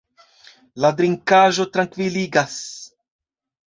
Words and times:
La 0.85 0.91
drinkaĵo 1.03 1.69
trankviligas. 1.77 2.61